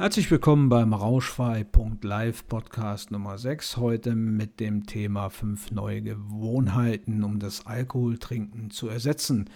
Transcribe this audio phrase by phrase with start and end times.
[0.00, 3.76] Herzlich willkommen beim Rauschfrei.live Podcast Nummer 6.
[3.76, 9.50] Heute mit dem Thema 5 neue Gewohnheiten, um das Alkoholtrinken zu ersetzen.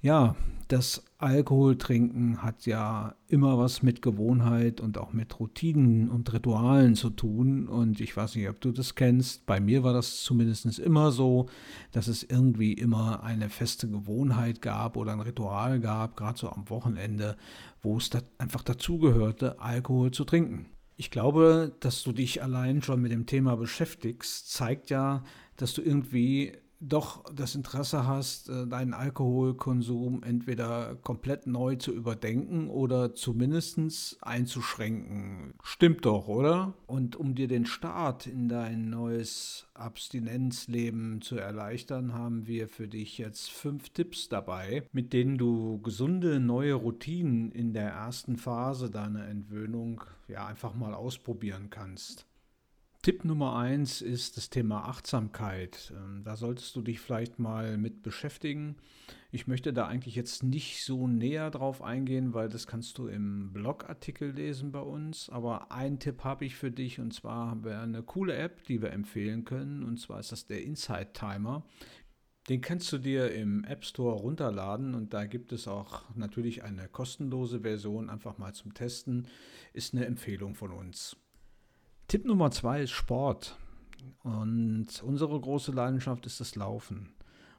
[0.00, 0.36] Ja,
[0.68, 7.10] das Alkoholtrinken hat ja immer was mit Gewohnheit und auch mit Routinen und Ritualen zu
[7.10, 7.66] tun.
[7.66, 9.44] Und ich weiß nicht, ob du das kennst.
[9.46, 11.46] Bei mir war das zumindest immer so,
[11.90, 16.70] dass es irgendwie immer eine feste Gewohnheit gab oder ein Ritual gab, gerade so am
[16.70, 17.36] Wochenende,
[17.82, 20.66] wo es da einfach dazugehörte, Alkohol zu trinken.
[20.96, 25.24] Ich glaube, dass du dich allein schon mit dem Thema beschäftigst, zeigt ja,
[25.56, 32.68] dass du irgendwie doch das Interesse hast, äh, deinen Alkoholkonsum entweder komplett neu zu überdenken
[32.70, 35.54] oder zumindest einzuschränken.
[35.62, 36.74] Stimmt doch, oder?
[36.86, 43.18] Und um dir den Start in dein neues Abstinenzleben zu erleichtern, haben wir für dich
[43.18, 49.26] jetzt fünf Tipps dabei, mit denen du gesunde neue Routinen in der ersten Phase deiner
[49.26, 52.27] Entwöhnung ja einfach mal ausprobieren kannst.
[53.08, 55.94] Tipp Nummer eins ist das Thema Achtsamkeit.
[55.96, 58.76] Ähm, da solltest du dich vielleicht mal mit beschäftigen.
[59.30, 63.50] Ich möchte da eigentlich jetzt nicht so näher drauf eingehen, weil das kannst du im
[63.54, 65.30] Blogartikel lesen bei uns.
[65.30, 68.82] Aber einen Tipp habe ich für dich und zwar haben wir eine coole App, die
[68.82, 69.84] wir empfehlen können.
[69.84, 71.64] Und zwar ist das der Insight Timer.
[72.50, 76.88] Den kannst du dir im App Store runterladen und da gibt es auch natürlich eine
[76.88, 79.28] kostenlose Version, einfach mal zum Testen.
[79.72, 81.16] Ist eine Empfehlung von uns.
[82.08, 83.58] Tipp Nummer zwei ist Sport.
[84.22, 87.12] Und unsere große Leidenschaft ist das Laufen.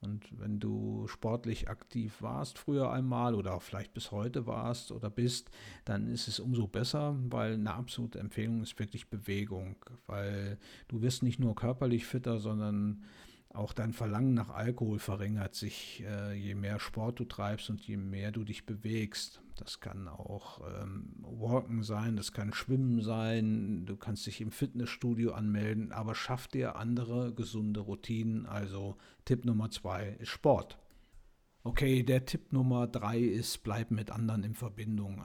[0.00, 5.50] Und wenn du sportlich aktiv warst früher einmal oder vielleicht bis heute warst oder bist,
[5.84, 11.22] dann ist es umso besser, weil eine absolute Empfehlung ist wirklich Bewegung, weil du wirst
[11.22, 13.04] nicht nur körperlich fitter, sondern
[13.52, 17.98] auch dein Verlangen nach Alkohol verringert sich, äh, je mehr Sport du treibst und je
[17.98, 19.42] mehr du dich bewegst.
[19.60, 25.32] Das kann auch ähm, Walken sein, das kann Schwimmen sein, du kannst dich im Fitnessstudio
[25.32, 28.46] anmelden, aber schaff dir andere gesunde Routinen.
[28.46, 30.78] Also Tipp Nummer zwei ist Sport.
[31.62, 35.22] Okay, der Tipp Nummer drei ist, bleib mit anderen in Verbindung.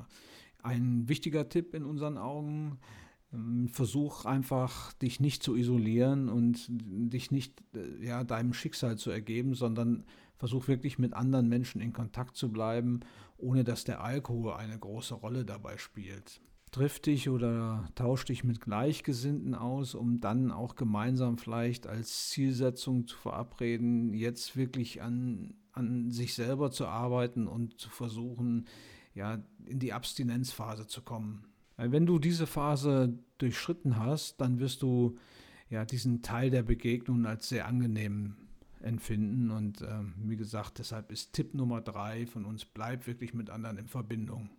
[0.61, 2.77] Ein wichtiger Tipp in unseren Augen ähm,
[3.71, 9.53] versuch einfach, dich nicht zu isolieren und dich nicht äh, ja, deinem Schicksal zu ergeben,
[9.53, 10.05] sondern
[10.37, 13.01] versuch wirklich mit anderen Menschen in Kontakt zu bleiben,
[13.37, 16.41] ohne dass der Alkohol eine große Rolle dabei spielt.
[16.71, 23.07] Triff dich oder tausch dich mit Gleichgesinnten aus, um dann auch gemeinsam vielleicht als Zielsetzung
[23.07, 28.67] zu verabreden, jetzt wirklich an, an sich selber zu arbeiten und zu versuchen,
[29.13, 31.45] ja, in die Abstinenzphase zu kommen.
[31.77, 35.17] Wenn du diese Phase durchschritten hast, dann wirst du
[35.69, 38.35] ja diesen Teil der Begegnung als sehr angenehm
[38.81, 39.51] empfinden.
[39.51, 43.77] Und äh, wie gesagt, deshalb ist Tipp Nummer drei von uns, bleib wirklich mit anderen
[43.77, 44.49] in Verbindung.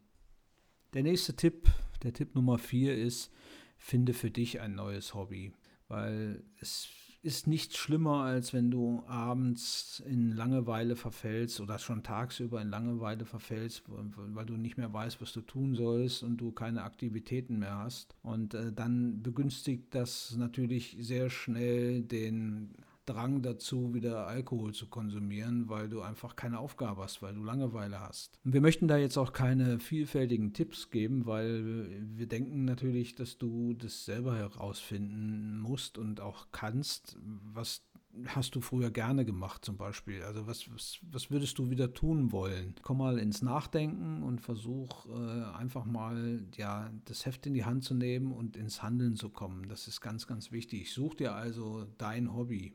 [0.95, 1.69] Der nächste Tipp,
[2.03, 3.33] der Tipp Nummer vier ist,
[3.79, 5.53] finde für dich ein neues Hobby.
[5.89, 6.89] Weil es
[7.23, 13.25] ist nichts schlimmer, als wenn du abends in Langeweile verfällst oder schon tagsüber in Langeweile
[13.25, 17.79] verfällst, weil du nicht mehr weißt, was du tun sollst und du keine Aktivitäten mehr
[17.79, 18.15] hast.
[18.23, 22.75] Und äh, dann begünstigt das natürlich sehr schnell den
[23.07, 28.01] Drang dazu, wieder Alkohol zu konsumieren, weil du einfach keine Aufgabe hast, weil du Langeweile
[28.01, 28.39] hast.
[28.45, 33.39] Und wir möchten da jetzt auch keine vielfältigen Tipps geben, weil wir denken natürlich, dass
[33.39, 37.17] du das selber herausfinden musst und auch kannst,
[37.53, 37.83] was
[38.27, 40.23] hast du früher gerne gemacht zum Beispiel?
[40.23, 42.75] Also was, was, was würdest du wieder tun wollen?
[42.83, 47.85] Komm mal ins Nachdenken und versuch äh, einfach mal ja, das Heft in die Hand
[47.85, 49.69] zu nehmen und ins Handeln zu kommen.
[49.69, 50.93] Das ist ganz, ganz wichtig.
[50.93, 52.75] Such dir also dein Hobby.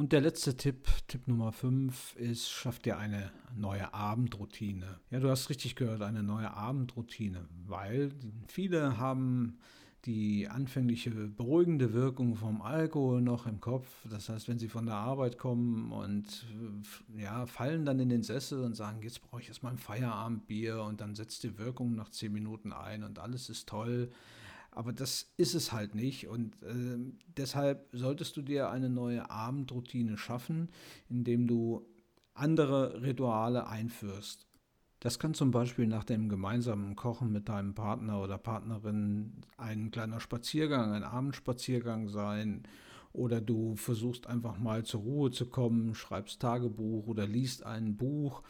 [0.00, 4.98] Und der letzte Tipp, Tipp Nummer 5, ist, schaff dir eine neue Abendroutine.
[5.10, 8.10] Ja, du hast richtig gehört, eine neue Abendroutine, weil
[8.46, 9.58] viele haben
[10.06, 13.86] die anfängliche beruhigende Wirkung vom Alkohol noch im Kopf.
[14.08, 16.46] Das heißt, wenn sie von der Arbeit kommen und
[17.18, 21.02] ja, fallen dann in den Sessel und sagen, jetzt brauche ich erstmal ein Feierabendbier und
[21.02, 24.10] dann setzt die Wirkung nach zehn Minuten ein und alles ist toll
[24.70, 26.28] aber das ist es halt nicht.
[26.28, 26.98] Und äh,
[27.36, 30.68] deshalb solltest du dir eine neue Abendroutine schaffen,
[31.08, 31.86] indem du
[32.34, 34.46] andere Rituale einführst.
[35.00, 40.20] Das kann zum Beispiel nach dem gemeinsamen Kochen mit deinem Partner oder Partnerin ein kleiner
[40.20, 42.64] Spaziergang, ein Abendspaziergang sein.
[43.12, 48.42] Oder du versuchst einfach mal zur Ruhe zu kommen, schreibst Tagebuch oder liest ein Buch.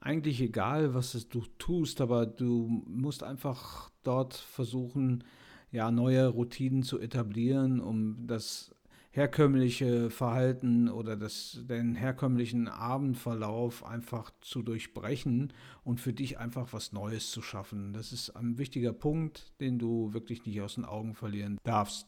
[0.00, 5.24] Eigentlich egal, was du tust, aber du musst einfach dort versuchen,
[5.70, 8.74] ja, neue Routinen zu etablieren, um das
[9.10, 15.52] herkömmliche Verhalten oder das, den herkömmlichen Abendverlauf einfach zu durchbrechen
[15.82, 17.92] und für dich einfach was Neues zu schaffen.
[17.92, 22.06] Das ist ein wichtiger Punkt, den du wirklich nicht aus den Augen verlieren darfst.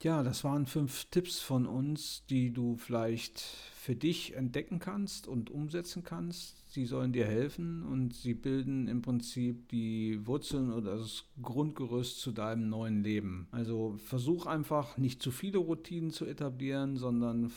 [0.00, 5.50] Ja, das waren fünf Tipps von uns, die du vielleicht für dich entdecken kannst und
[5.50, 6.72] umsetzen kannst.
[6.72, 12.30] Sie sollen dir helfen und sie bilden im Prinzip die Wurzeln oder das Grundgerüst zu
[12.30, 13.48] deinem neuen Leben.
[13.50, 17.50] Also versuch einfach nicht zu viele Routinen zu etablieren, sondern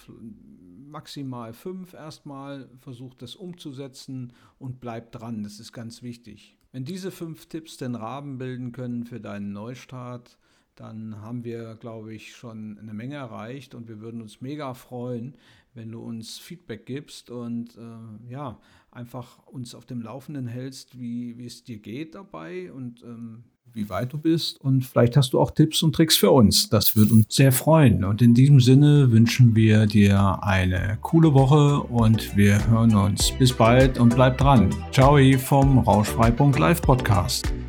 [0.87, 2.69] maximal fünf erstmal.
[2.79, 5.43] Versuch das umzusetzen und bleib dran.
[5.43, 6.57] Das ist ganz wichtig.
[6.71, 10.39] Wenn diese fünf Tipps den Rahmen bilden können für deinen Neustart,
[10.75, 15.35] dann haben wir, glaube ich, schon eine Menge erreicht und wir würden uns mega freuen,
[15.73, 18.59] wenn du uns Feedback gibst und äh, ja,
[18.91, 23.89] einfach uns auf dem Laufenden hältst, wie, wie es dir geht dabei und ähm, wie
[23.89, 24.59] weit du bist.
[24.61, 26.69] Und vielleicht hast du auch Tipps und Tricks für uns.
[26.69, 28.03] Das würde uns sehr freuen.
[28.03, 33.31] Und in diesem Sinne wünschen wir dir eine coole Woche und wir hören uns.
[33.37, 34.75] Bis bald und bleib dran.
[34.91, 37.60] Ciao vom Rauschfrei.live Podcast.